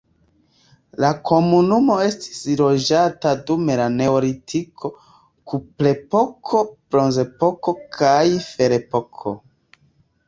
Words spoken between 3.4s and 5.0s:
dum la neolitiko,